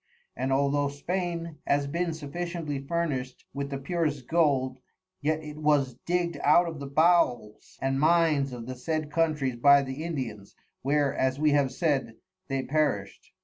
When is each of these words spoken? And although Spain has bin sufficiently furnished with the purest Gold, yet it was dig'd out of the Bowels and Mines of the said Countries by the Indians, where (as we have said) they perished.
And 0.35 0.51
although 0.51 0.87
Spain 0.87 1.59
has 1.67 1.85
bin 1.85 2.11
sufficiently 2.13 2.79
furnished 2.79 3.45
with 3.53 3.69
the 3.69 3.77
purest 3.77 4.27
Gold, 4.27 4.79
yet 5.21 5.43
it 5.43 5.57
was 5.57 5.93
dig'd 6.07 6.37
out 6.43 6.67
of 6.67 6.79
the 6.79 6.87
Bowels 6.87 7.77
and 7.83 7.99
Mines 7.99 8.51
of 8.51 8.65
the 8.65 8.73
said 8.73 9.11
Countries 9.11 9.57
by 9.57 9.83
the 9.83 10.03
Indians, 10.03 10.55
where 10.81 11.13
(as 11.15 11.37
we 11.39 11.51
have 11.51 11.71
said) 11.71 12.15
they 12.47 12.63
perished. 12.63 13.31